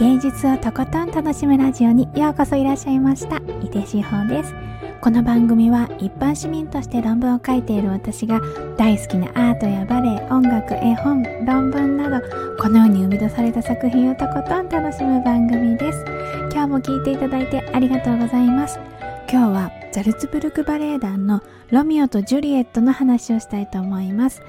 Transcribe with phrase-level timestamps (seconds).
[0.00, 3.36] 芸術をとことん楽しむラジオにようこそいらっしゃいました。
[3.62, 4.54] 井出志保です。
[5.02, 8.40] この番組は一般市民として論文を書いている私が
[8.78, 12.26] 大好きなアートやバレエ音楽絵本論文など
[12.56, 16.02] このように生み出された作品をとことん楽しむ番組です。
[16.50, 18.80] 今日も聴いていただいてありがとうございます。
[19.30, 24.40] 今日はザルツブルクバレエ団のロミオとジュリエットの話をしたいと思います。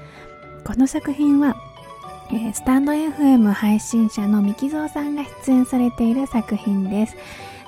[0.64, 1.56] この作品は
[2.34, 7.16] えー、スタンド FM 配信者のミキゾーさんが出演されている作品です。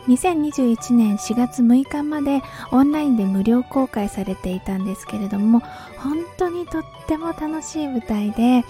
[0.06, 2.40] 2021年4月6日まで
[2.72, 5.60] オンラインで無料公開されていたんですけれども、
[5.98, 8.64] 本当にとっても楽しい舞台で、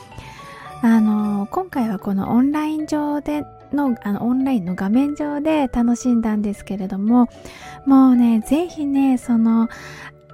[0.83, 7.29] あのー、今回はこのオンライン上での、あの、オンラインの画面上で楽しんだんですけれども、
[7.87, 9.69] もうね、ぜひね、その、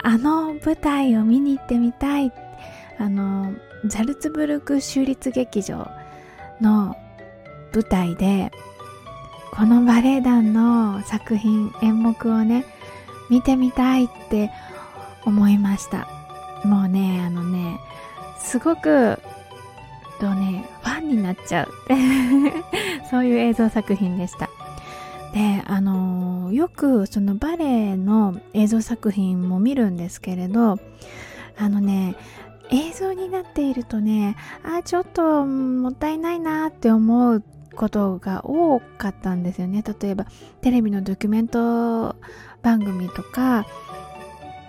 [0.03, 2.33] あの舞台を見に行ってみたい。
[2.99, 5.89] あのーザルツブルク州立劇場
[6.61, 6.97] の
[7.73, 8.51] 舞台で
[9.53, 12.65] このバレエ団の作品演目をね
[13.31, 14.51] 見てみたいって
[15.25, 16.09] 思いました。
[16.65, 17.79] もうねあのね
[18.39, 19.19] すごく
[20.21, 21.69] とねファンになっちゃう
[23.11, 24.51] そういう映像作品でした。
[25.33, 30.79] であのよくそのバレエの映像作品も見るんですけれど
[31.57, 32.17] あのね
[32.73, 37.43] 映像になっているとねあちょっともったいないなって思う
[37.75, 39.83] ことが多かったんですよね。
[40.01, 40.27] 例えば
[40.61, 42.17] テレビのドキュメント
[42.63, 43.67] 番組とか、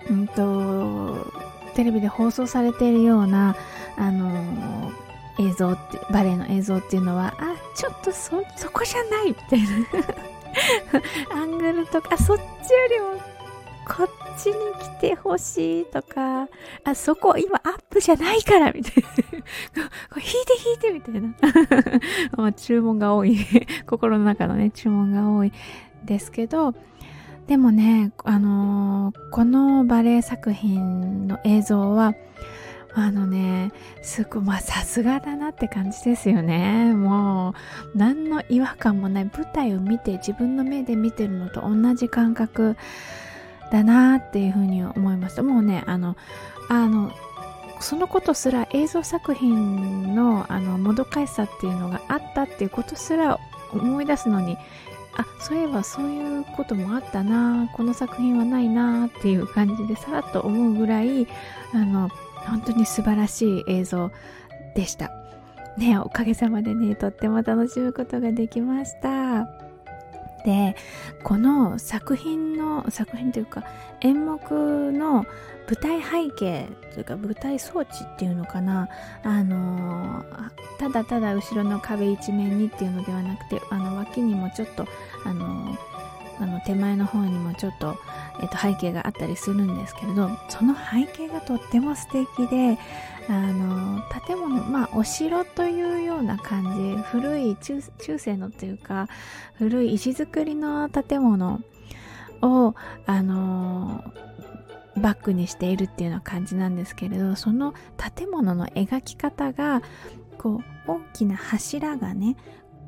[0.08, 1.30] うんと、
[1.74, 3.56] テレビで放送されているような
[3.96, 4.92] あの
[5.38, 9.68] 映像ってバレエの映像っていうのはあちょっとそそこじゃないみたいな。
[11.34, 12.46] アングルとかそっちよ
[12.90, 13.22] りも
[13.88, 16.48] こっちに来てほしいとか、
[16.84, 19.08] あ、そこ今アップじゃないからみたいな。
[20.10, 21.34] これ引いて引いてみたいな。
[22.36, 23.38] まあ、注文が多い。
[23.86, 25.52] 心の中のね、注文が多い
[26.04, 26.74] ですけど、
[27.46, 32.14] でもね、あのー、このバレエ作品の映像は、
[32.94, 33.72] あのね、
[34.02, 36.94] すごい、まあさすがだなって感じですよね。
[36.94, 37.54] も
[37.94, 42.76] う、何の違和感もない舞台を見て自分の目で見てるのと同じ感覚
[43.72, 45.42] だなっていうふうに思いました。
[45.42, 46.14] もうねあの
[46.68, 47.10] あの
[47.80, 53.40] そのことすら映像作品のあのもどかしさっていうのがあったっていうことすら
[53.72, 54.56] 思い出すのに
[55.16, 61.26] あそういえばそういうこともあったなこの作品はないなっていう感じでさらっと思うぐらい
[61.74, 62.08] あの
[62.46, 64.10] 本当に素晴らしい映像
[64.76, 65.10] でした。
[65.78, 69.71] ねおかげさまでねとっても楽しむことができました。
[70.44, 70.76] で
[71.22, 73.64] この作品の作品というか
[74.00, 75.24] 演目の
[75.68, 78.88] 舞台背景というか舞台装置っていうのかな
[79.22, 80.24] あの
[80.78, 84.86] ただただ後ろの壁一面にっていうのではなくてあの脇にもちょっと
[85.24, 85.76] あの
[86.40, 87.96] あの手前の方にもちょっと,、
[88.42, 92.78] えっと背景があったりするんですけれどその背景がとっても素敵で
[93.28, 97.02] あの建物まあお城というような感じ。
[97.02, 99.08] 古い中世のというか
[99.54, 101.60] 古い石造りの建物
[102.42, 102.74] を
[103.06, 104.04] あの
[104.96, 109.82] バックにしているっていうような感じなんですけれどその建物の描き方が
[110.38, 112.36] こう大きな柱がね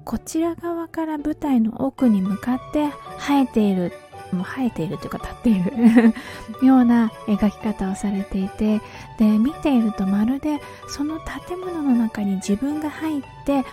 [0.04, 3.92] こちら側から舞台の奥に向かって生えている
[4.34, 6.14] も生えているというか立っている
[6.66, 8.80] ような描き方をされていて
[9.18, 13.64] で見ているとまるでその建物の中に自分が入って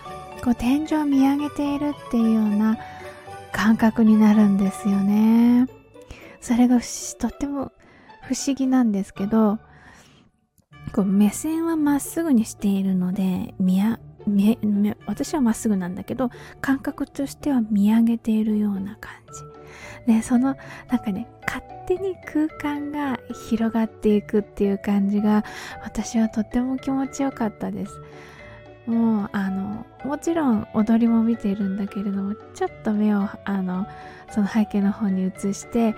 [0.42, 2.78] こう天井を見上げているっていうような
[3.52, 5.68] 感覚になるんですよね。
[6.40, 6.80] それが
[7.18, 7.70] とっても
[8.22, 9.58] 不思議なんですけど
[10.92, 13.54] こう目線はまっすぐにしているので
[15.06, 16.30] 私はまっすぐなんだけど
[16.60, 19.51] 感覚としては見上げているような感じ。
[20.06, 20.56] でその
[20.88, 23.18] なんかね勝手に空間が
[23.48, 25.44] 広がっていくっていう感じが
[25.84, 28.00] 私はとっても気持ちよかったです。
[28.86, 33.86] もうあのもちろん踊りも見ているんだけれどもちょっと目をあの
[34.32, 35.94] その背景の方に移して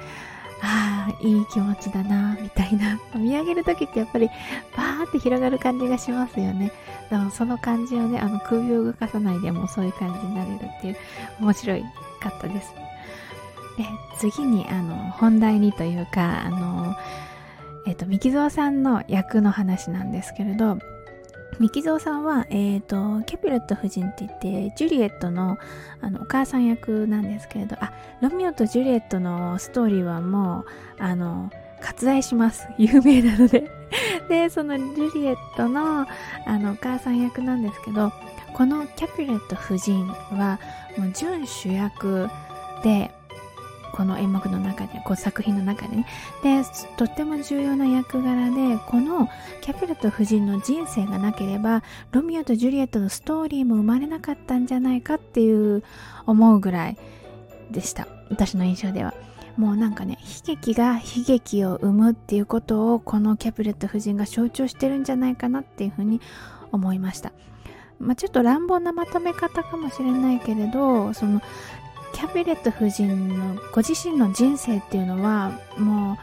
[0.62, 2.98] ああいい気持ちだなみたいな。
[3.16, 4.28] 見上げる時ってやっぱり
[4.76, 6.72] バーって広がる感じがしますよね。
[7.10, 10.96] でもその感じをねあの首を動かさないでもそういう感じになれるっていう
[11.40, 11.78] 面白
[12.20, 12.83] かったです。
[13.76, 13.84] で
[14.18, 16.94] 次にあの本題にというかあの
[17.86, 20.78] えっ、ー、と三木蔵さんの役の話なんですけれど
[21.60, 25.58] ミキゾーさんは、えーと、キャピレット夫人って言ってジュリエットの
[26.00, 30.64] あのお母さん役なんですけれどあロミオとジュリエットのストーリーはも
[30.98, 31.50] うあの
[31.80, 32.66] 割愛します。
[32.78, 33.70] 有名なので。
[34.28, 36.06] でそのジュリエットの
[36.46, 38.12] あのお母さん役なんですけど
[38.52, 40.58] このキャピュレット夫人は
[40.96, 42.28] もう準主役
[42.82, 43.13] で
[43.94, 46.06] この演目の中でこう作品の中でね。
[46.42, 46.62] で
[46.96, 49.28] とっても重要な役柄でこの
[49.60, 55.84] キャピレット夫人の人生がなければロミオとジュリエットのストーリーも生まれなかったんじゃないかっていう
[56.26, 56.98] 思うぐらい
[57.70, 58.08] でした。
[58.30, 59.14] 私の印象では。
[59.56, 66.20] もうなんかね悲劇が悲劇を生むっていうことをこのキャピレット夫人が象徴してるんじゃないかなっていうふうに
[66.72, 67.32] 思いました。
[68.00, 71.40] まあ、ちょっと乱暴なまとめ方かもしれないけれどその
[72.14, 76.16] キャピレット夫人のご自身の人生っていうのはもう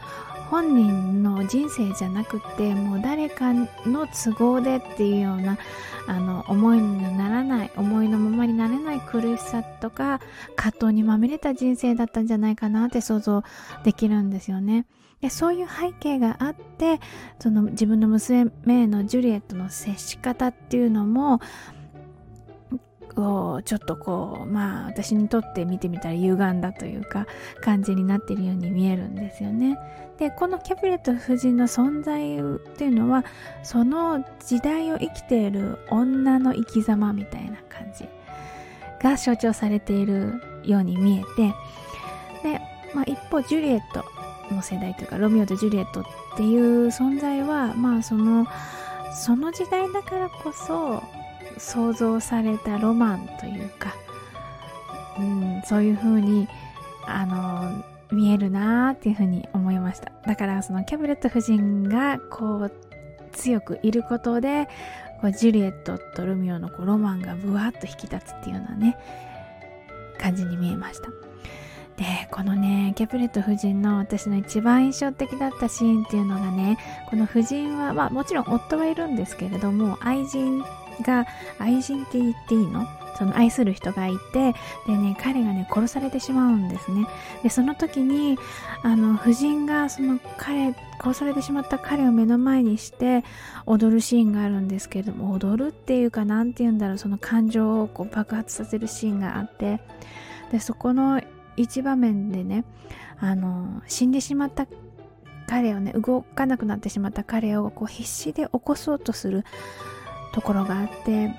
[0.50, 3.68] 本人の人生じゃなくてもう誰かの
[4.06, 5.58] 都合でっていうような
[6.06, 10.20] あの思いにならない思いのままになれない苦しさとか
[10.56, 13.44] 葛藤にまみれた人生だったんじゃないかなって想像
[13.84, 14.86] できるんですよね。
[15.20, 17.00] でそういう背景があって
[17.38, 18.50] その自分の娘
[18.88, 21.40] のジュリエットの接し方っていうのも
[23.16, 27.26] をちょっとこうまあ私にとって見てみたら歪んだというか
[27.60, 29.78] 感じになっているように見えるんですよね。
[30.18, 33.24] でこのキャピレット夫人の存在っていうのは
[33.62, 38.04] その時代を生きている女の生き様みたいな感じ
[39.02, 41.54] が象徴されているように見えて
[42.48, 42.60] で、
[42.94, 44.04] まあ、一方ジュリエット
[44.54, 46.04] の世代というかロミオとジュリエットっ
[46.36, 48.46] ていう存在はまあその
[49.14, 51.02] その時代だからこそ
[51.58, 53.94] 想像されたロマンというか、
[55.18, 56.48] うん、そういう風に
[57.06, 60.12] あの見えるなーっていう風に思いました。
[60.26, 62.72] だからそのキャブレット夫人がこう
[63.32, 64.68] 強くいることで
[65.20, 68.98] こうジュリエットとルミオのこうロマンがブワッと引き立つっていうようなね
[70.18, 71.08] 感じに見えました。
[71.96, 76.78] でこのねキャプレット夫人の私の一番印象的だったシーンっていうのがね
[77.08, 80.64] この夫人は、まあ、もちろん夫はいるんですけれども愛人
[81.02, 81.26] が
[81.58, 82.86] 愛人って言っていいの？
[83.18, 84.54] その愛する人がいて
[84.86, 87.06] でね彼がね殺されてしまうんですね。
[87.42, 88.38] でその時に
[88.82, 93.22] あの夫人がその彼殺されてしまった彼を目の前にして
[93.66, 99.80] 踊るシーンがあるんですけれども踊るっていうか何て言うんだろうその感情をこう爆発させるシーンがあって
[100.50, 101.20] でそこの
[101.56, 102.64] 一場面でね
[103.18, 104.66] あの死んでしまった
[105.46, 109.44] 彼をね動かなくなってしまった彼をこう必死で起こそうとする
[110.32, 111.30] ところがあって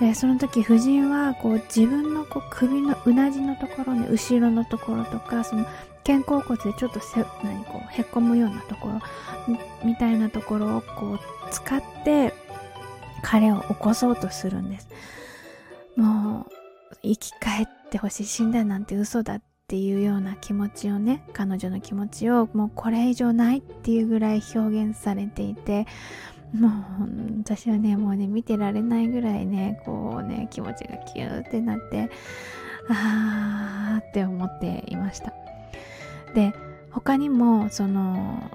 [0.00, 5.66] でその時夫人はこう自分のこう首のうなじのところね後ろのところとかその
[6.06, 9.00] 肩甲骨でちょっとせ何こうへこむようなところ
[9.84, 11.20] みたいなところをこう
[11.50, 12.32] 使って
[13.22, 14.88] 彼を起こそうとするんです。
[15.96, 25.86] もう生き返ってほしい死んだなんて嘘だっていうような気持ちをね彼女の気持ちをもうこれ以上ないっていうぐらい表現されていて
[26.54, 26.72] もう
[27.44, 32.10] 私はねもうね見てられないぐらいねこうね気持ちがキューってなって
[32.88, 35.32] あーって思っていました。
[36.34, 36.54] で
[36.90, 38.50] 他にもその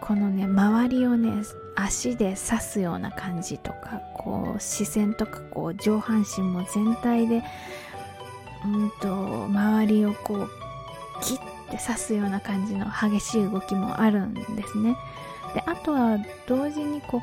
[0.00, 1.42] このね周りをね
[1.74, 7.42] 足で刺すような感じとかこう視線とかこう上半身も全体で
[8.64, 10.50] うんと周りをこう
[11.22, 11.38] 切っ
[11.70, 14.96] て刺すような感じの激しい動きもあるんですね。
[15.54, 17.22] であとは同時にこ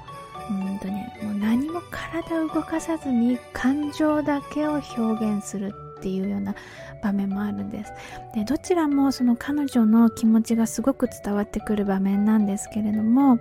[0.49, 5.01] ううんとねもう何も体を動かさずに感情だけを表
[5.35, 6.55] 現するっていうような
[7.03, 7.91] 場面もあるんです
[8.33, 13.39] でどちらもその彼女の気持ちがすごく伝わってくる場面なんですけれども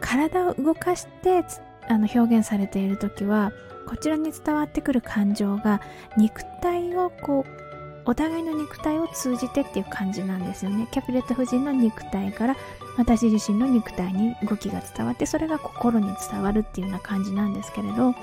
[0.00, 1.44] 体を動かして
[1.88, 3.52] あの表現されている時は
[3.86, 5.80] こちらに伝わってくる感情が
[6.16, 7.60] 肉体をこう
[8.04, 10.88] お互いの肉体を通じてっていう感じなんですよね。
[10.90, 12.56] キャピレット夫人の肉体から
[12.96, 18.14] 私自身の肉体に動きが伝わってそれが心に伝わるっていうような感じなんですけれど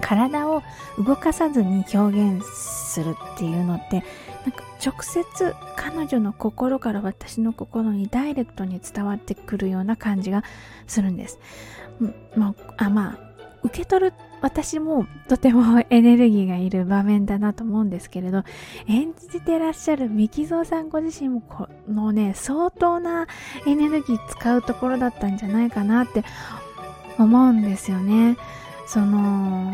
[0.00, 0.62] 体を
[0.98, 4.04] 動かさずに表現するっていうのって
[4.44, 10.42] なんか直接彼女の心から私の心にダイレクトに伝わってくるような感じが
[10.88, 11.38] するんです。
[12.36, 13.31] まあ、まあ
[13.62, 18.42] 受け取る私もとてもエネルギーがいる場面だなと思うんですけれど
[18.88, 23.28] 演じてらっしゃるミキゾーさんご自身もこのね相当な
[23.66, 26.24] エネルギー使うところだったんじゃないかなって
[27.18, 28.36] 思うんですよね。
[28.86, 29.72] その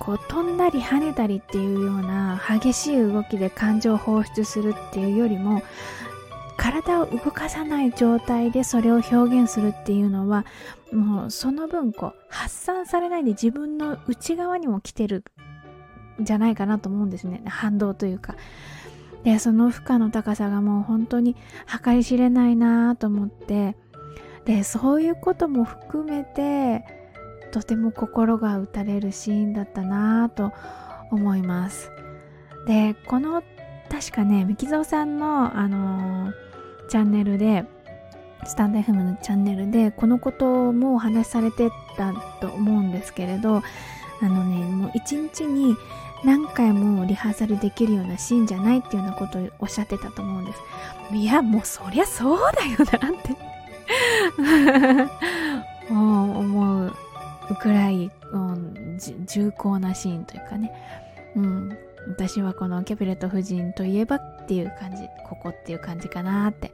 [0.00, 5.62] こう飛んだり跳ねたりっていうような激しい動きで感情を放出するっていうよりも
[6.58, 10.44] 体を動かさない状態でそれを表現するっていうのは
[10.92, 15.24] もうその分こう発散されないで自分の内側にも来てる
[16.20, 17.42] んじゃないかなと思うんですね。
[17.46, 18.34] 反動というか
[19.24, 21.36] でその負荷の高さがもう本当に
[21.84, 23.76] 計り知れないなと思って。
[24.48, 26.82] でそういうことも含めて
[27.52, 30.52] とても心が打たれるシーンだったなと
[31.10, 31.90] 思います。
[32.66, 33.42] でこの
[33.90, 36.32] 確かねミキゾさんのあのー、
[36.88, 37.64] チャンネルで
[38.44, 43.62] スタンド FM のチャンネルでこのこともお話しされてたと思うんですけれど
[44.20, 45.76] あのねもう一日に
[46.24, 50.60] 何回もリハーサルできるようなシーンじゃないっていうようなことをおっしゃってたと思うんです。
[51.12, 53.36] いやもうそりゃそうだよなって。
[55.90, 56.92] 思う
[57.60, 60.72] くらい、うん、重厚なシーンというかね、
[61.36, 66.72] うん、私はこのキャピレット夫人といえばっていう感じここっていう感じかなって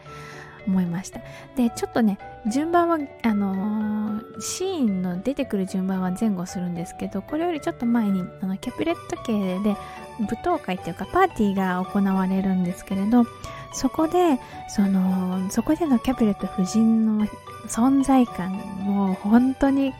[0.66, 1.20] 思いました。
[1.56, 2.18] でちょっとね
[2.50, 9.76] 順番はあのー、シーンの出てくる順番は前後するんですけどこれよりちょっと前にあのキャピレット系で
[10.18, 13.24] 舞踏会っていうかパーティーが行われるんですけれど
[13.72, 14.38] そこで
[14.68, 17.26] そのそこでのキャピレット夫人の
[17.68, 19.92] 存在感もう本当に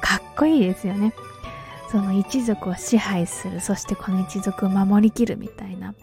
[0.00, 1.12] かっこいいですよね。
[1.90, 5.94] その一族を支配するそしてこの一族を守りきるみたいな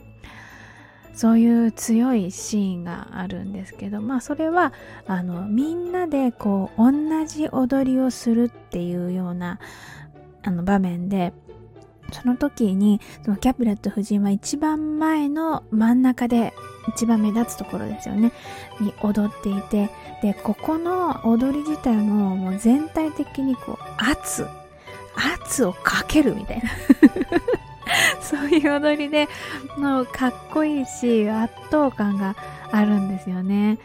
[1.14, 4.74] そういう強いシーンがあるんですけどまあそれは
[5.06, 6.92] あのみんなでこう同
[7.26, 9.60] じ踊りをするっていうような
[10.42, 11.34] あの場面で
[12.12, 16.54] その時にそのキャプレット夫人は一番前の真ん中で
[16.90, 18.32] 一番目立つところですよね
[18.82, 19.90] に踊っていて
[20.22, 24.48] でここの踊り自体ももう全体的にこう圧
[25.16, 26.70] 圧をかけるみたいな。
[28.22, 29.28] そういう踊りで
[29.78, 32.36] のかっこいいし圧倒感が
[32.72, 33.78] あるんですよね。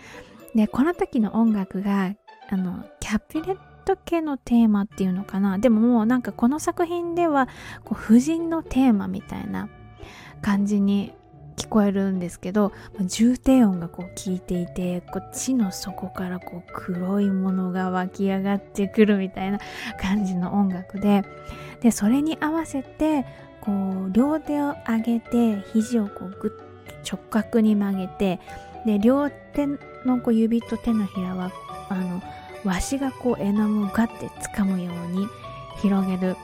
[0.55, 2.15] でこの時の音楽が
[2.51, 5.59] あのキャピレット系のテーマっていうのかな。
[5.59, 7.49] でももうなんかこの作品では
[7.85, 9.69] こう婦人のテーマみたいな
[10.41, 11.13] 感じに
[11.59, 19.59] 聞こえるんですけど重低音がこう効いていてこう地の底からこう黒いものが湧き上がってくるみたいな
[20.01, 21.25] 感じの音楽で
[21.81, 23.27] でそれに合わせて
[23.61, 23.73] こ
[24.09, 28.41] う両手を上げて肘をこうグッと直角に曲げて
[28.87, 29.67] で両手
[30.07, 31.51] のこう指と手のひらは
[31.89, 32.23] あの
[32.65, 35.27] わしがこう絵の具をガッて掴むように
[35.81, 36.37] 広げる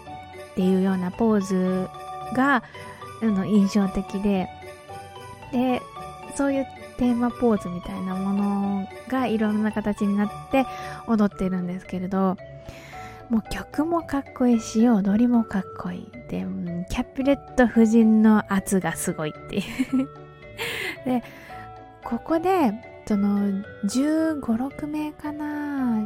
[0.52, 1.88] っていうようなポーズ
[2.34, 2.62] が
[3.22, 4.48] あの印象的で
[5.54, 5.80] で
[6.34, 10.66] そういうテーマポーズみたいなものがいろんな形になって
[11.06, 12.36] 踊ってるんですけれど
[13.30, 16.44] もう曲もかっこいいし踊りもかっこいいで
[16.90, 20.08] キャピレット夫人の圧がすごいっていう。
[21.06, 21.22] で
[22.02, 22.72] ここで
[23.06, 26.04] その1 5 6名かな、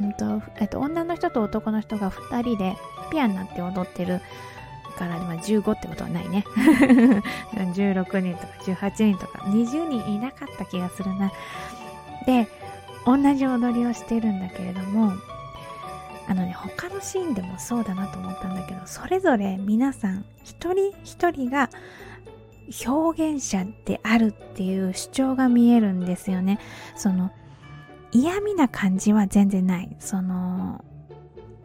[0.00, 2.76] うんとえっと、女の人と男の人が2人で
[3.10, 4.20] ピアになって踊ってる
[4.98, 6.44] から、まあ、15ってことはないね。
[7.54, 11.32] 16人とか18人とか20人いなかった気がするな。
[12.26, 12.48] で
[13.06, 15.12] 同じ踊りをしてるんだけれども
[16.26, 21.70] あのね他のシーンでもそうだなと思ったんだけどそれぞれ皆さん一人一人が
[22.86, 26.58] 表現者であるっていう主張が見えるんですよね。
[26.96, 27.30] その
[28.12, 29.96] 嫌味な感じは全然ない。
[30.00, 30.84] その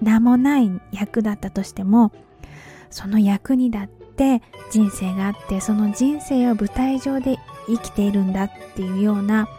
[0.01, 2.11] 名もない役だったとしても
[2.93, 9.49] その役にだって人生があってその人生を舞台上で生きているんだっていうような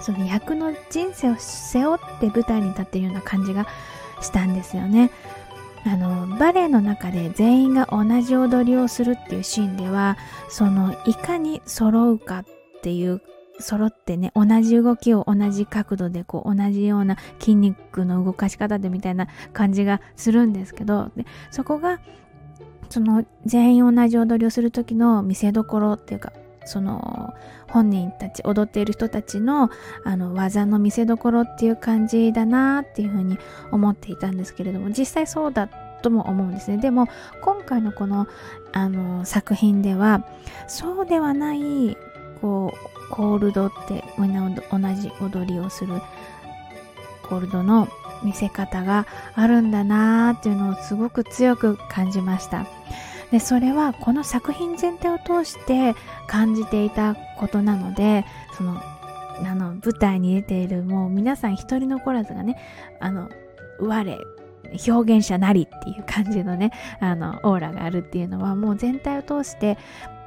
[0.00, 3.66] その役の人生を背負って舞台に立っているような感じが
[4.20, 5.10] したんですよね。
[5.84, 10.16] あのバレエの中で全員が同じ踊りをするっていうシーンでは
[10.48, 12.44] そのいかに揃うかっ
[12.82, 13.20] ていう
[13.58, 22.00] 揃ってね同じ動きを同じ角度でこう同じような筋肉の動かし方でみたいな感じがするんですけどでそこが
[22.92, 26.30] その全員同じ踊りをする時の見せどころっていうか
[26.66, 27.32] その
[27.68, 29.70] 本人たち踊っている人たちの
[30.04, 33.38] あの技の見せどころっていう感じだなっていうふうに
[33.70, 35.68] 思っていたんですけれども実際そうだ
[36.02, 36.76] とも思うんですね。
[36.76, 37.08] でも
[37.40, 38.26] 今回のこの
[38.72, 40.26] あの作品では
[40.68, 41.96] そうではない
[42.42, 45.94] こうコールドってみんな同じ踊りをする。
[47.22, 47.88] コールドの
[48.24, 52.66] 見せ方があるんだなーっていうのをすごく強く感じました。
[53.30, 55.94] でそれはこの作品全体を通して
[56.26, 58.26] 感じていたことなので
[58.56, 58.80] その
[59.44, 62.58] あの舞台に出ているもう皆さん一人残らずがね
[63.00, 63.30] あの
[63.80, 64.18] 我
[64.86, 69.78] 表現者なりっていう感じのねあのオーラがあるっていうのはもう全体を通して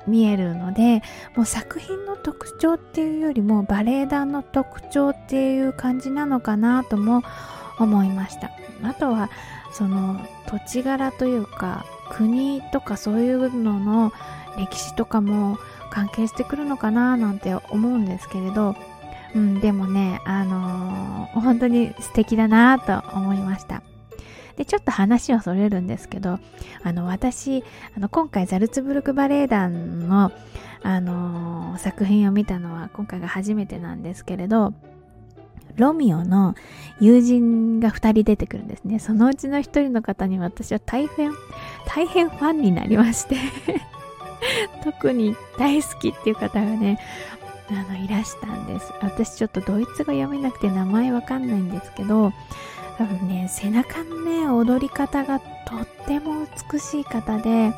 [0.08, 1.02] 見えるので
[1.36, 7.24] もう作品の特徴っていうよりもバレエ団の特徴っていう感じなのかなとも
[7.80, 8.52] 思いました
[8.84, 9.30] あとは
[9.72, 14.12] その土地柄というか国とかそういうのの
[14.58, 15.58] 歴史とかも
[15.90, 18.76] 関係してくるのかななんて思うんですけれど、
[19.34, 23.82] うん、でもね、あのー、本当に素敵だなと思いました。
[24.58, 26.40] で、ちょっと話はそれるんですけど、
[26.84, 27.64] あの、私、
[27.96, 30.32] あの、今回ザルツブルクバレエ団の、
[30.84, 34.74] あのー、作品を見たのは今回が初めてなんですけれど、
[35.76, 36.56] ロミオの
[37.00, 39.00] 友人が2人出てくるんですね。
[39.00, 41.32] そのうちの1人の方に私は大変、
[41.86, 43.36] 大変ファンになりまして
[44.84, 47.00] 特に大好きっていう方がね、
[47.70, 48.94] あの、いらしたんです。
[49.02, 52.32] 私ちょっとドイツ語読めなくて名前わかんないんですけど、
[52.98, 57.74] 多分ね、背中のね、踊り方がとっても美しい方で、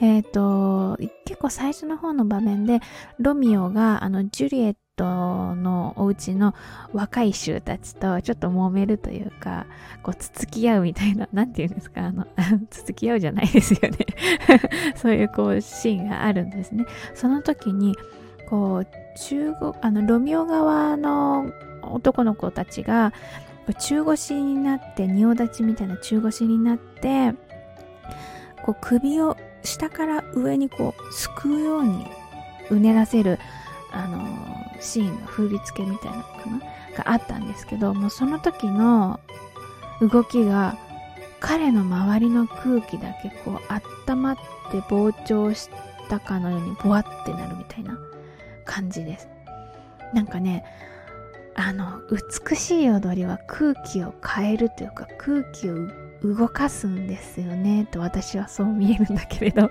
[0.00, 2.80] えっ、ー、と、結構最初の方の場面で、
[3.18, 6.54] ロミオが、あの、ジュリエッのお家の
[6.92, 9.66] 若い衆たちとちょっと揉めるというか、
[10.02, 12.26] こう、つつき合うみたいな、 なんて言うんですか、あの、
[12.70, 13.98] つつき合うじゃないですよね
[14.96, 16.86] そういうこう、シーンがあるんですね。
[17.14, 17.96] その時に、
[18.48, 18.86] こう、
[19.18, 21.50] 中国、あの、ロミオ側の
[21.82, 23.12] 男の子たちが、
[23.78, 27.34] 中腰になって、仁王立ちみたいな中腰になって、
[28.62, 32.06] こう首を下から上にこうすくうように
[32.70, 33.38] うねらせる、
[33.90, 34.51] あのー、
[34.82, 36.58] シーンの振り付けみたいなのかな？
[36.96, 39.20] があったんですけど、もうその時の
[40.00, 40.76] 動きが
[41.40, 44.36] 彼の周りの空気だけこう温まっ
[44.70, 45.70] て膨張し
[46.08, 47.98] たかのようにボワってなるみたいな
[48.64, 49.28] 感じです。
[50.12, 50.64] なんかね、
[51.54, 55.76] あの、美しい踊りは空気を変えるというか空気を
[56.22, 59.70] 動かすんですよねと私はそう見えるんだけれど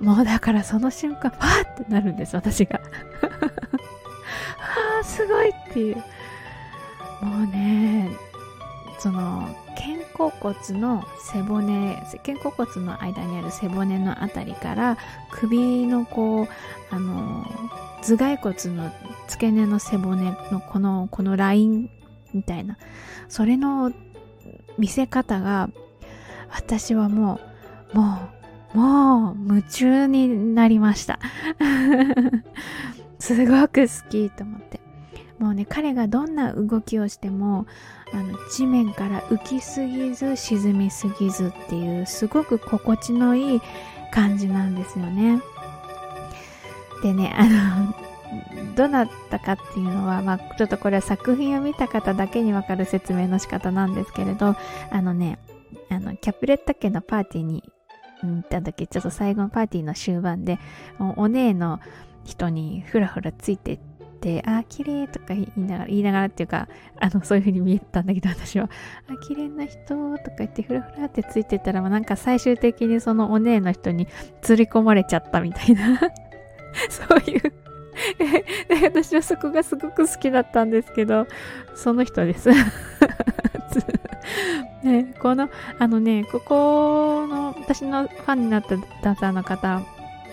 [0.00, 2.80] もうだからその瞬間、わーってなるんです、私が。
[4.58, 5.96] あー、すごいっていう。
[7.22, 8.10] もうね、
[8.98, 14.98] その、肩甲骨の背骨、肩甲骨の間にある背骨のあたりから、
[15.30, 16.48] 首のこう、
[16.90, 17.46] あの、
[18.02, 18.90] 頭蓋骨の
[19.28, 21.90] 付け根の背骨のこの、このライン
[22.32, 22.78] みたいな、
[23.28, 23.92] それの
[24.78, 25.68] 見せ方が、
[26.50, 27.40] 私はも
[27.94, 28.39] う、もう、
[28.74, 31.18] もう夢中になりました。
[33.18, 34.80] すごく好きと思って。
[35.38, 37.66] もうね、彼がどんな動きをしても、
[38.12, 43.60] あの、地面から浮きすぎず沈みすぎずっていう、すごく心地のいい
[44.12, 45.40] 感じなんですよね。
[47.02, 47.94] でね、あの、
[48.76, 54.54] どなたかっていうのは、まあ、ちょっとこれは作品を見た方だけにわかる説明の仕方なんですけれど、
[54.90, 55.38] あのね、
[55.88, 57.64] あの、キャプレッタ家のパーティーに
[58.22, 60.58] 行った時、ちょっと最後のパーティーの終盤で、
[61.16, 61.80] お姉の
[62.24, 63.78] 人にふらふらついてっ
[64.20, 66.68] て、あ、綺麗とか言いながら、言いながらっていうか、
[67.00, 68.68] あの、そういう風に見えたんだけど、私は、
[69.08, 69.78] あ、綺麗な人
[70.18, 74.06] とか言ってふらふらってついてたら、なんか最終的にそのお姉の人に
[74.42, 75.98] 釣り込まれちゃったみたいな。
[76.88, 77.52] そういう
[78.18, 78.44] で
[78.84, 81.26] 私はそこがすごく好きだったんですけど、
[81.74, 82.50] その人です。
[84.82, 89.82] ね、この、あのね、ここの、私のファンになったダンサーの方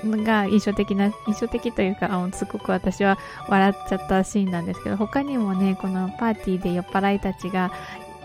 [0.04, 3.18] が印象的な、印象的というか、すごく私は
[3.50, 7.72] 笑っちゃったシーンなんですけど、他にもね、このパーティーで酔っ払いたちが、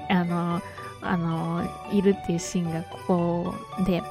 [0.08, 0.60] あの、
[1.00, 4.02] あの、いるっていうシーンがここで、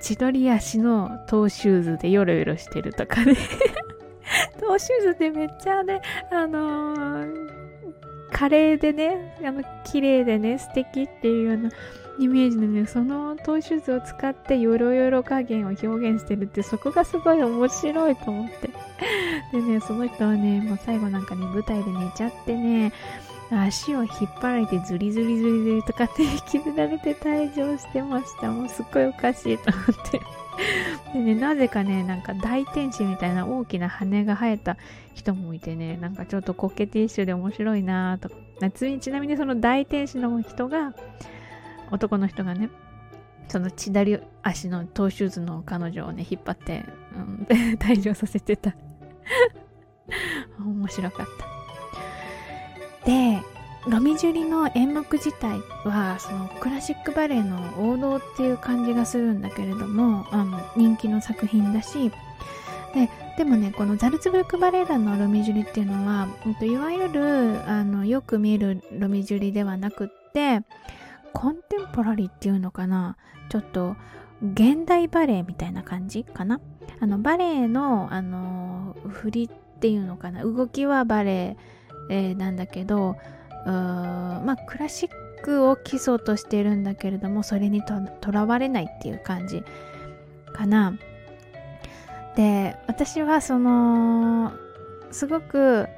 [0.00, 3.36] 千鳥足のトーシューズでヨロヨロしてるとかね。
[4.68, 7.48] トーシューズでめっちゃね、あのー、
[8.30, 11.70] 華麗でね、あの、綺麗でね、素敵っていうような
[12.18, 18.68] イメージでね、そのトーシューズを使ってヨロヨロ加減を表現してるって、そこがすごい面白いと思って。
[19.56, 22.92] でね、その人はね、もう最後なんかね、舞台で寝ちゃってね、
[23.50, 28.50] 足を引っ張られてズリズリズリズリとかって引きずられて退場してました。
[28.50, 30.20] もうすっごいおかしいと思って。
[31.12, 34.76] でね、なぜかね、なんか大天使みたいな大きな羽が生えた
[35.14, 38.36] 人もいてね、なんかちょっとコケティッシュで面白いなとか。
[38.70, 40.92] ちなみにその大天使の人が、
[41.90, 42.70] 男の人がね、
[43.48, 47.46] その千鳥足のトーシューズの彼女をね、引っ張って、うん、
[47.78, 48.74] 退場させてた。
[50.58, 51.26] 面白かっ
[53.04, 53.06] た。
[53.06, 53.38] で、
[53.86, 62.10] ロミジュリの演目自体はそのクラシックバレエの王道っていう感じがするんだけれどもあの人気の作品だし
[62.94, 66.26] ででもねこのザルツブルクバレエ団のロミジュリっていうのは、
[66.60, 70.62] いわゆるあのよく見るロミジュリではなくって
[71.32, 73.16] コンテンポラリーっていうのかな？
[73.48, 73.96] ちょっと
[74.42, 76.60] 現代バレエみたいな感じかな？
[76.98, 80.42] あのバレエのあの振りっていうのかな？
[80.42, 81.56] 動きはバレエ、
[82.10, 85.10] えー、なんだけどーまあクラシッ
[85.42, 89.62] クを基礎としてるんだけれどもそれにとらわれないっていう感じ
[90.52, 90.94] かな。
[92.36, 94.52] で私はその
[95.10, 95.88] すごく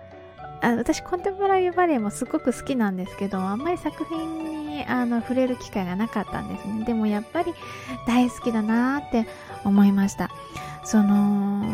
[0.63, 7.53] あ私コンテンポラリーバレエもすごく好きなんですけどあんまり作品ににあの触れる機会がなかったんですねでもやっぱり
[8.07, 9.27] 大好きだなって
[9.65, 10.31] 思いました
[10.85, 11.65] その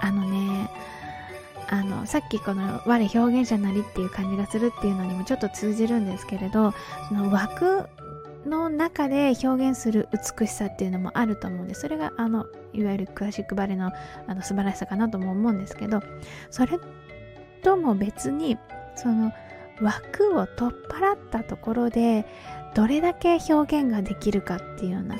[0.00, 0.70] あのね
[1.70, 6.72] あのさっきこの「我表現者なり」っていう感じがするっていうのにもちょっと通じるんですけれど
[7.08, 7.88] その枠
[8.46, 13.92] の中で表現する美しさっていうのもあると思うんでそれがあのいわゆるクラシックバレエの
[14.26, 16.00] あの素晴らしさかなとも思うんですけど
[16.50, 16.78] それ
[17.62, 18.56] とも別に
[18.96, 19.32] その
[19.80, 22.26] 枠を取っ払ったところで
[22.74, 25.16] どれだけ表現ができるかっていうような。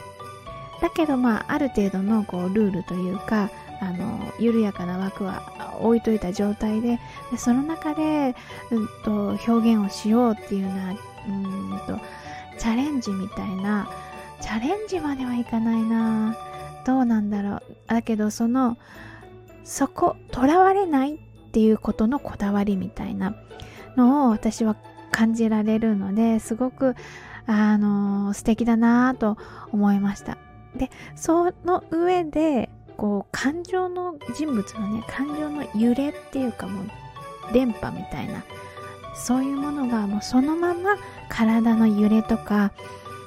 [0.80, 6.98] だけどまあある程度のこうルールというかあの緩やかな枠は置いといた状態で
[7.30, 8.34] でその中で、
[8.70, 12.00] うんと、表現をしようっていうようなうんと
[12.58, 13.88] チャレンジみたいな
[14.40, 16.36] チャレンジまではいかないな。
[16.84, 17.62] どうなんだろう。
[17.86, 18.78] だけどその
[19.64, 21.18] そことらわれないっ
[21.52, 23.34] ていうことのこだわりみたいな
[23.96, 24.76] のを私は
[25.10, 26.94] 感じられるのですごく
[27.46, 29.36] あの素敵だなと
[29.72, 30.38] 思いました。
[30.76, 38.44] でその上でこう感情の人物のね感情の揺れっていうかもう電波みたいな
[39.14, 40.96] そういうものがもうそのまま
[41.28, 42.72] 体の揺れとか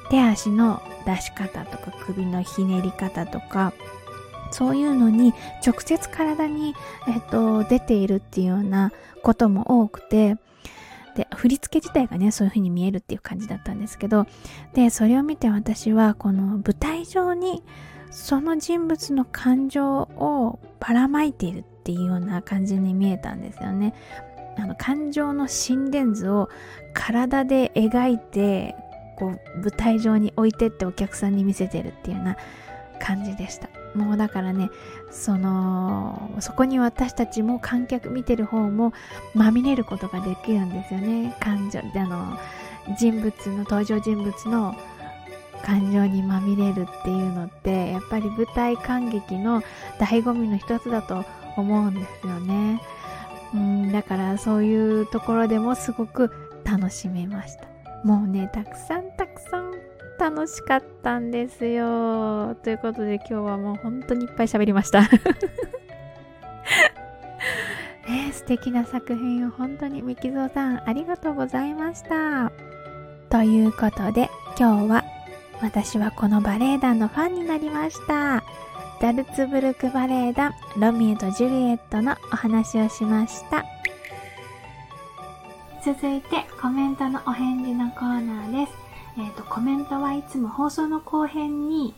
[0.09, 3.73] 手足の出し方とか首のひねり方とか
[4.51, 5.33] そういうのに
[5.65, 6.75] 直接体に、
[7.07, 8.91] えっと、出ているっていうような
[9.23, 10.35] ことも多くて
[11.15, 14.27] で振り付け自体がねそういう風に見えるっていう感じだったんですけど
[14.73, 17.63] でそれを見て私はこの舞台上に
[18.11, 23.93] その人物の感情をばらまいているっていうような感じに見えたんですよね。
[24.57, 26.49] あの感情の心電図を
[26.93, 28.75] 体で描いて
[29.17, 32.37] こう舞台上に置いてってお客さんに見せてるっていうような
[32.99, 34.69] 感じでしたもうだからね
[35.09, 38.93] そのそこに私たちも観客見てる方も
[39.33, 42.37] まみれることができるんですよね感情であの
[42.97, 44.75] 人物の登場人物の
[45.61, 49.61] 感情にまみれるっていうのってやっぱり舞台観劇の
[49.99, 51.25] 醍醐味の一つだと
[51.57, 52.81] 思うんですよね。
[53.53, 56.31] うんだからそういうところでもすごく
[56.63, 57.67] 楽しめました。
[58.03, 59.71] もうねたくさんたくさん
[60.19, 62.55] 楽しかったんですよ。
[62.63, 65.01] ということで今日はもう本当にいっぱい喋りました。
[65.01, 65.09] ね
[68.33, 72.51] 素敵な作品を本当にみきぞうさんありがとうございました。
[73.29, 75.00] ということで今日は
[75.61, 78.43] 私はこのバレエ団のファンになりました
[78.99, 83.65] ダルツブルクバレエ団ロミエとジュリエットのお話をしました
[85.83, 88.77] 続いてコメントのお返事のコーナーです。
[89.17, 91.95] えっ、ー、と、コメントはいつも放送の後編に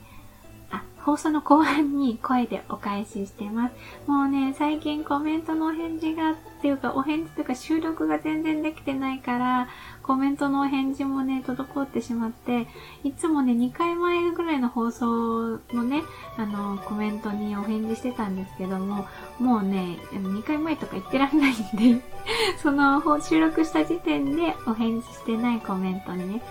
[1.04, 4.10] 放送の後半に声でお返ししてます。
[4.10, 9.68] もうね、最近コメントのお返事が、っていうか、お返事というか収録が全然できてないから、
[10.02, 12.68] コメントのお返事もね、滞ってしまって、
[13.04, 16.04] いつもね、2回前ぐらいの放送のね、
[16.38, 19.06] あの、コメントにお返事してたんですけども、
[19.40, 21.56] もうね、2回前とか言ってらんないん
[21.98, 22.02] で
[22.64, 26.42] その、収録した時点でお返事してないコメントにね、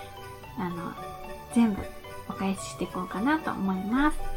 [0.58, 0.92] あの、
[1.54, 1.82] 全部
[2.28, 4.31] お返ししていこうかなと思います。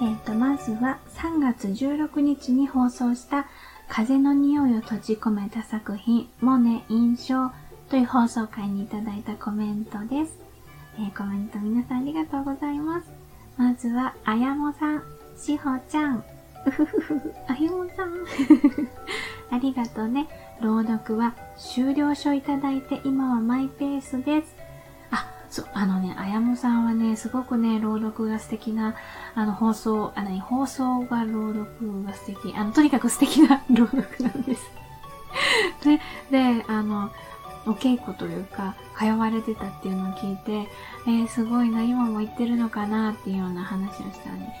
[0.00, 3.46] えっ、ー、と、まずは3月16日に放送した
[3.88, 7.50] 風の匂いを閉じ込めた作品、モネ印象
[7.88, 10.38] という放送回にいただいたコメントです。
[10.98, 13.06] えー、コメント皆さんありがとうございます。
[13.56, 15.02] まずは、あやもさん、
[15.38, 16.24] しほちゃん、
[16.66, 18.14] うふふふ、あやもさん。
[19.50, 20.26] ありがとうね。
[20.60, 24.55] 朗読は終了書いただいて今はマイペースです。
[25.48, 28.94] そう、あのね、あやもさんはね、すごくね、朗読が素敵な、
[29.34, 34.70] あの、放送、あの、放送が朗読が素敵、あの、とにかく素敵な 朗読なんです。
[35.84, 37.10] で、で、あの、
[37.66, 40.68] お稽古というか、通われてたっていうのを聞いて、
[41.06, 44.54] えー、すごいな、今も行ってるのかなっていうような話をしたらね、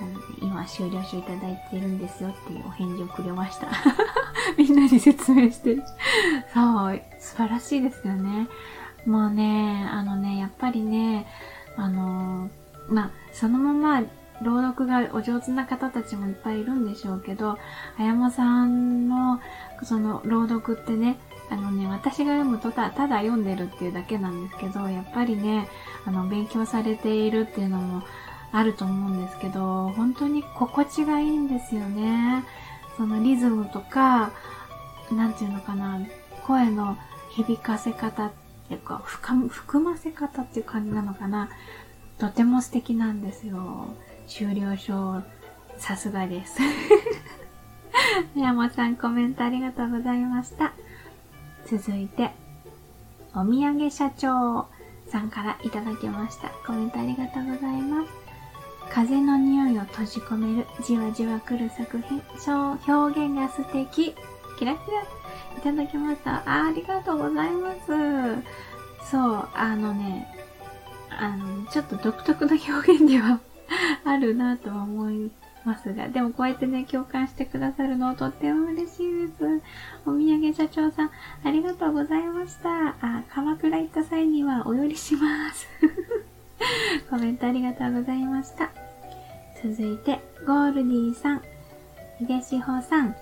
[0.00, 3.68] なので、今終了書いただいてるんですよっていうお返事をくれました。
[4.56, 5.76] みんなに説明して。
[6.52, 8.48] そう、素晴らしいですよね。
[9.06, 11.26] もうね、あのね、やっぱりね、
[11.76, 14.06] あのー、まあ、そのまま
[14.42, 17.58] 朗読がお上手な方たちもいっぱいいるんでしょうけど、
[17.98, 19.40] あやまさんの
[19.82, 21.18] その朗読ってね、
[21.50, 25.68] あのね、私が読むとたただ読んでるっていうだけなんですけど、やっぱりね、
[26.06, 28.02] あの、勉強されているっていうのも
[28.52, 32.44] あると思うんですけど、本当に心地がいいんですよね。
[32.96, 34.32] そのリズムとか、
[35.10, 35.98] なんていうのかな、
[36.46, 36.96] 声の
[37.30, 41.48] 響かせ方ていうか、含ませ方っていう感じなのかな。
[42.18, 43.88] とても素敵なんですよ。
[44.26, 45.22] 終了書、
[45.78, 46.60] さすがです。
[48.36, 50.72] 山さんコメントありがとうございました。
[51.66, 52.30] 続いて、
[53.34, 54.66] お土産社長
[55.06, 56.50] さんからいただきました。
[56.66, 58.12] コメントありがとうございます。
[58.90, 62.22] 風の匂いを閉じ込めるじわじわ来る作品、
[62.86, 64.14] 表現が素敵。
[64.58, 65.19] キラキラ。
[65.58, 66.68] いただきましたあ。
[66.68, 69.10] ありがとうございます。
[69.10, 70.28] そう、あのね、
[71.10, 73.40] あの、ちょっと独特な表現では
[74.04, 75.30] あるなとは思い
[75.64, 79.62] ますが、でもこうやってね、共感してくださるのとっても嬉しいです。
[80.06, 81.10] お土産社長さん、
[81.44, 82.96] ありがとうございました。
[83.00, 85.68] あ、鎌倉行った際にはお寄りします。
[87.10, 88.70] コメントありがとうございました。
[89.62, 91.42] 続いて、ゴールディさん、
[92.20, 93.14] 秀志保さん、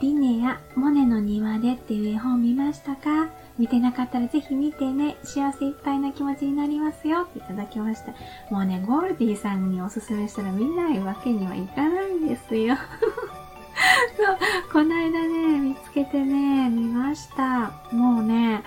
[0.00, 3.28] リネア、モネの庭でっていう絵本見ましたか？
[3.58, 8.12] 見てなかったらぜひ見てね、幸せいっぱいな気持ちになりますよっていただきました。
[8.50, 12.76] もうね、ゴールディさんにおすすめしたら見ないわけにはいかないんですよ。
[14.16, 14.38] そう、
[14.72, 17.72] この間ね、見つけてね、見ました。
[17.92, 18.62] もうね、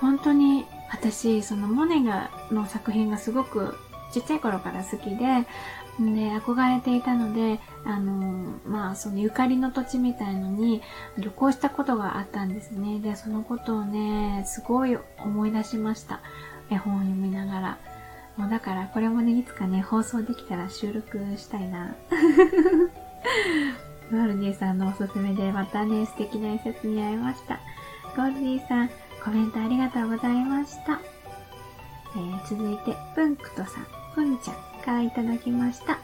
[0.00, 3.76] 本当に私、そのモネがの作品がすごく
[4.12, 5.46] ちっちゃい頃から好きで、
[5.98, 10.80] で、憧れていたので、あの、まあ、そのゆかりの土地みたいのに
[11.18, 13.00] 旅行したことがあったんですね。
[13.00, 16.20] で、そのことをね、すごい思い出しました。
[16.70, 17.78] 絵本を読みながら。
[18.36, 21.94] もうだから、これもね、いつかね、放送できたら収録したいな。
[24.10, 27.58] ゴールディさんのおすすめでまたね、素敵な一節に会いました。
[28.16, 28.90] ゴールディさん、
[29.24, 31.00] コメントありがとうございました。
[32.14, 34.77] えー、続いて、プンクトさん、プンちゃん。
[34.88, 35.98] からいただきました。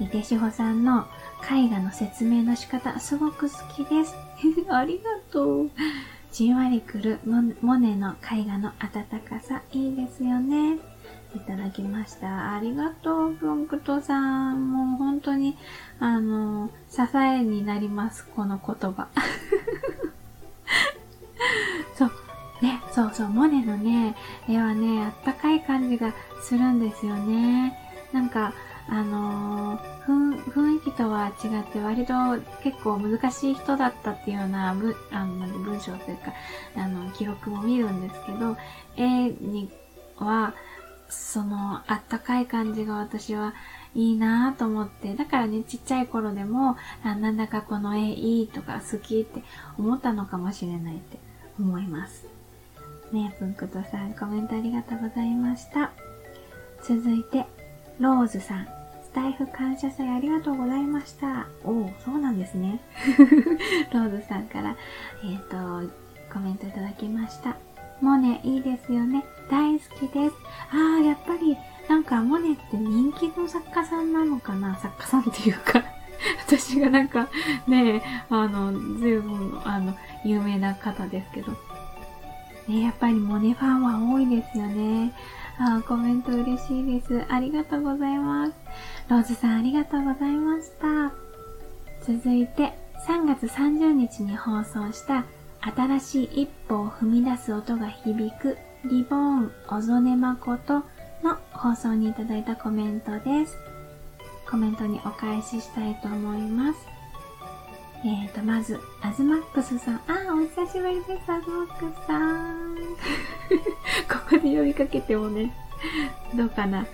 [0.00, 1.06] 伊手志保さんの
[1.42, 4.14] 絵画の説明の仕方、すごく好きです。
[4.72, 5.70] ありがとう。
[6.30, 10.78] じんわりくるモネの絵画の温かさ、いいですよね。
[11.36, 12.54] いただきました。
[12.54, 14.72] ありがとう、ブンクトさん。
[14.72, 15.58] もう本当に、
[16.00, 19.08] あの、支えになります、この言葉。
[22.62, 24.14] ね、そうそう、モネのね、
[24.48, 27.76] 絵はね、あったかい感じがするんですよね。
[28.12, 28.54] なんか、
[28.88, 32.14] あのー、雰囲気とは違って割と
[32.62, 36.32] 結構難しい人だったっていうような文あの文章というか、
[36.76, 38.56] あの、記録も見るんですけど、
[38.96, 39.68] 絵に
[40.16, 40.54] は、
[41.08, 43.54] その、あったかい感じが私は
[43.94, 49.42] いいなぁと思って、だからね、ちっちゃい頃でも、あなんだかこの絵いいとか好きって
[49.78, 51.18] 思ったのかもしれないって
[51.58, 52.41] 思います。
[53.12, 55.92] ねえ、ぷんくとさん、コメントありがとうございました。
[56.82, 57.44] 続いて、
[58.00, 58.66] ローズさん。
[59.04, 61.46] スタイフ感謝祭ありがとうございました。
[61.62, 62.80] おお、そうなんですね。
[63.92, 64.74] ローズさんから、
[65.22, 65.92] えっ、ー、と、
[66.32, 67.54] コメントいただきました。
[68.00, 69.22] モネいいですよね。
[69.50, 70.34] 大好きです。
[70.70, 71.58] ああ、やっぱり、
[71.90, 75.84] なんかモネって人気の作家さんなのかな作家さんっていうか
[76.46, 77.28] 私がなんか
[77.66, 79.94] ね、あの、ずいぶん、あの、
[80.24, 81.52] 有名な方ですけど。
[82.68, 85.12] ね、やっぱりモネファンは多いですよね。
[85.58, 87.24] あコメント嬉しいです。
[87.28, 88.52] ありがとうございます。
[89.08, 91.12] ローズさんありがとうございました。
[92.04, 92.72] 続いて、
[93.06, 95.24] 3月30日に放送した
[95.60, 100.74] 新しい一歩を踏み出す音が響くリボーン小曽根誠
[101.22, 103.56] の放送にいただいたコメントです。
[104.50, 106.91] コメントにお返ししたいと思います。
[108.04, 109.94] えーと、まず、アズマックスさん。
[109.94, 110.00] あ、
[110.34, 112.74] お久しぶりです、アズマックスさん。
[114.10, 115.54] ここで呼びかけてもね、
[116.34, 116.84] どうかな。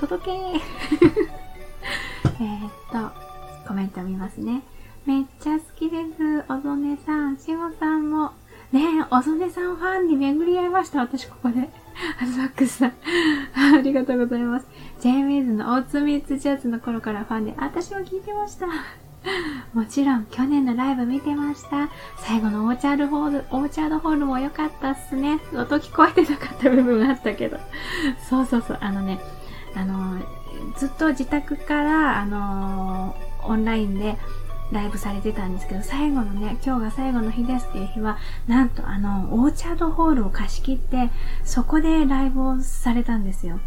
[0.00, 0.30] 届け
[2.40, 3.12] えっと、
[3.68, 4.62] コメント見ますね。
[5.04, 6.44] めっちゃ好きです。
[6.48, 8.32] おぞねさん、しほさんも。
[8.72, 11.68] ねえ、おぞねさんファンに巡り合いました、私ここで。
[12.22, 12.94] アズマックスさん。
[13.76, 14.66] ありがとうございます。
[14.98, 18.66] ジェイミーズのオーツミーツジャズの頃からファンで、私も聞いてました。
[19.72, 21.88] もちろん、去年のライブ見てました。
[22.18, 25.40] 最後のオーチャードホール、オーチャードホールも良かったっすね。
[25.54, 27.58] 音聞こえてなかった部分があったけど。
[28.28, 29.20] そうそうそう、あのね、
[29.74, 30.18] あの
[30.76, 34.16] ずっと自宅から、あのオンラインで
[34.72, 41.10] ライブされてたんですけど、最後のね、今日が最後の日ですっていう日は、なんとあの、オーチャードホールを貸し切って、
[41.44, 43.58] そこでライブをされたんですよ。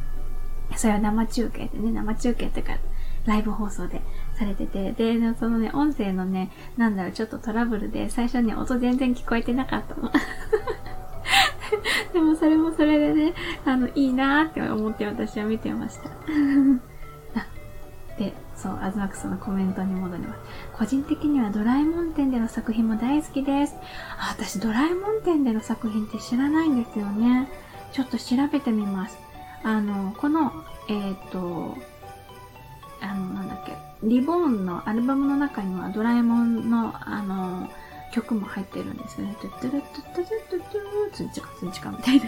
[0.76, 2.74] それは生中継でね、生中継ってか、
[3.26, 4.02] ライブ放送で
[4.38, 10.12] されてて、で、そのね、音声のね、なんだろう、ちょっとトラブルで、最初に音全然聞こえてなかったの。
[12.14, 13.34] でもそれもそれでね、
[13.66, 16.10] あの、いいなーって思って私は見てました。
[18.18, 20.40] で、そう、アズマックスのコメントに戻ります。
[20.74, 23.76] 個人的にはドラえもん展での作品も大好きです。
[24.18, 27.48] あ、私ドラえもん展での作品って知らないんですよね。
[27.92, 29.18] ちょっと調べてみます。
[29.64, 30.52] あの、この、
[30.90, 31.78] えっ、ー、と、
[33.02, 37.70] あの、なんだっけ、リボーンのアルバムの中にはドラえもんの、あの、
[38.12, 39.36] 曲も入ってるんですね。
[39.42, 42.26] トゥットゥルトゥットゥルットゥットゥルーツンチカツンチカみたいな。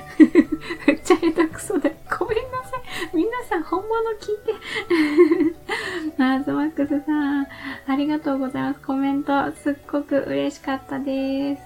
[0.88, 1.90] めっちゃ下手くそだ。
[2.20, 3.16] ごめんなさい。
[3.16, 4.38] 皆さん本物聞い
[6.18, 6.24] て。
[6.24, 7.48] アーズマックスさん、
[7.88, 8.82] ありがとうございます。
[8.82, 11.62] コメント、すっごく嬉しかったです。
[11.62, 11.66] あ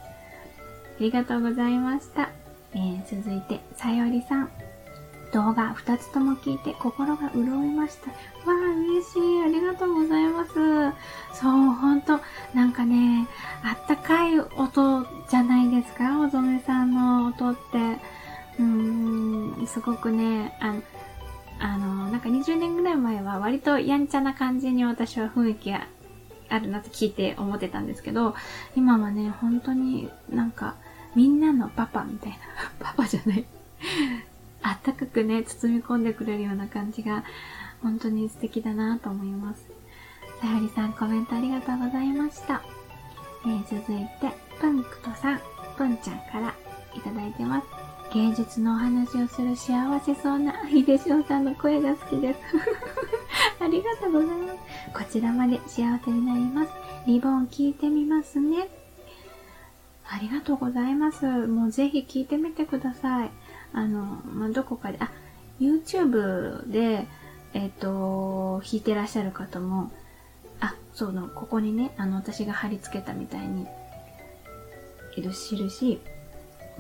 [1.00, 2.30] りがとうございました。
[2.74, 4.63] えー、続いて、さよりさん。
[5.34, 8.10] 動画2つとも聞いて心が潤いました。
[8.12, 8.16] わ
[8.48, 9.42] あ、嬉しい。
[9.44, 10.54] ありがとうございます。
[11.34, 12.20] そう、ほんと、
[12.54, 13.28] なんかね、
[13.64, 16.20] あったかい音じゃないですか？
[16.22, 17.60] おぞめさんの音って。
[18.60, 20.82] うーん、すごくね、あの、
[21.60, 25.88] あの、なんか20年ぐらい前は割とやんちゃな感じに私は雰囲気が
[26.50, 28.36] あるなって聞いて思ってたんですけど、
[28.76, 30.76] 今はね、本当になんか、
[31.16, 32.38] みんなのパパみたいな。
[32.80, 33.46] パパじゃない
[34.74, 37.24] あったかくね、包み込んでくれるような感じが、
[37.84, 39.62] 本当に素敵だなと思います。
[40.42, 42.64] さゆりさんコメントありがとうございました。
[43.46, 45.42] えー、続いて、プンクトさん、
[45.78, 46.56] プンちゃんから
[46.96, 47.68] いただいてます。
[48.16, 52.40] 芸術のお話をする幸せそうな秀翔さんの声が好きです。
[53.64, 54.60] ありがとうございます。
[54.92, 56.72] こちらまで幸せになります。
[57.06, 58.70] リボン聞いてみますね。
[60.10, 61.26] ありがとうございます。
[61.26, 63.32] もうぜひ聞いてみてください。
[63.74, 65.12] あの、まあ、どこかで、あ、
[65.60, 67.08] YouTube で、
[67.54, 69.92] えっ、ー、と、弾いてらっしゃる方も、
[70.60, 73.68] あ、そうの、ここにね、あの、私が貼り付けたみたいに、
[75.16, 76.02] いる印、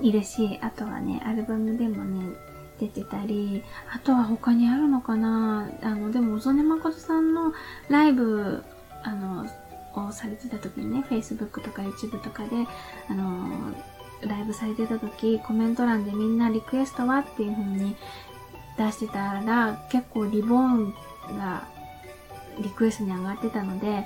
[0.02, 2.36] いるし、あとはね、アルバムでもね、
[2.80, 7.54] 出てたり、あとは他にあるのかなあの、でも、小曽根誠さんの
[7.90, 8.64] ライブ、
[9.04, 9.46] あの、
[9.96, 12.50] をされてた時にね、Facebook とか YouTube とかで、
[13.10, 13.74] あの、
[14.28, 17.96] ライブされてた時、コメント欄でみんなリクエストはっていう風に
[18.78, 20.94] 出してたら、結構リボン
[21.38, 21.68] が
[22.62, 24.06] リクエストに上がってたので、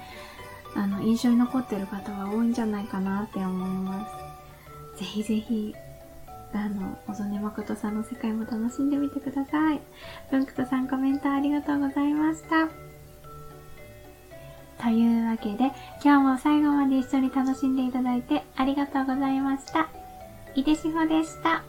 [0.75, 4.07] あの、印象に残ってる方は多いんじゃないかなって思いま
[4.95, 4.99] す。
[4.99, 5.75] ぜひぜひ、
[6.53, 9.81] あの、小曽根誠さんの世界も楽しんでみてください。
[10.31, 12.67] 文クトさんコメントありがとうございました。
[14.81, 15.71] というわけで、
[16.03, 19.96] 今日も最後まで一緒に楽しんでいただいてありがとうございました。
[20.57, 21.61] 秀志保でした。